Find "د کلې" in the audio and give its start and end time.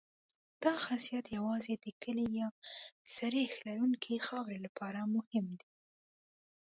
1.77-2.25